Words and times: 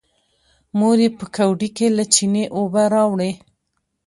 مور 0.77 0.97
يې 1.03 1.09
په 1.17 1.25
ګوډي 1.35 1.69
کې 1.77 1.87
له 1.97 2.03
چينې 2.13 2.43
اوبه 2.55 2.83
راوړې. 2.93 3.31